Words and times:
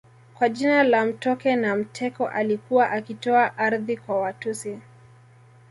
Kwa 0.33 0.49
jina 0.49 0.83
la 0.83 1.05
Mtoke 1.05 1.55
Na 1.55 1.75
mteko 1.75 2.27
alikuwa 2.27 2.89
akitoa 2.91 3.57
ardhi 3.57 3.97
kwa 3.97 4.21
Watusi 4.21 4.79